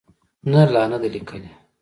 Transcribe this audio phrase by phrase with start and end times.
[0.51, 1.49] نه، لا نه ده لیکلې